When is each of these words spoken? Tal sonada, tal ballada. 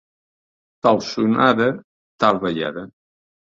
Tal 0.87 1.01
sonada, 1.09 1.69
tal 2.25 2.41
ballada. 2.47 2.87